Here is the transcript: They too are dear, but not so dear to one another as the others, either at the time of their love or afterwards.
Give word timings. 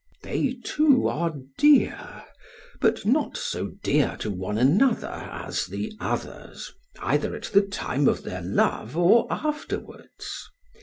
They 0.23 0.55
too 0.63 1.07
are 1.07 1.31
dear, 1.59 2.23
but 2.79 3.05
not 3.05 3.37
so 3.37 3.73
dear 3.83 4.17
to 4.21 4.31
one 4.31 4.57
another 4.57 5.07
as 5.09 5.67
the 5.67 5.93
others, 5.99 6.71
either 6.99 7.35
at 7.35 7.51
the 7.53 7.61
time 7.61 8.07
of 8.07 8.23
their 8.23 8.41
love 8.41 8.97
or 8.97 9.27
afterwards. 9.29 10.49